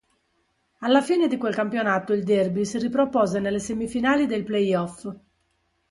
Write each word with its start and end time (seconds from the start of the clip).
Alla 0.79 1.01
fine 1.03 1.27
di 1.27 1.37
quel 1.37 1.53
campionato 1.53 2.11
il 2.13 2.23
derby 2.23 2.65
si 2.65 2.79
ripropose 2.79 3.37
nelle 3.39 3.59
semifinali 3.59 4.25
dei 4.25 4.41
play-off. 4.41 5.07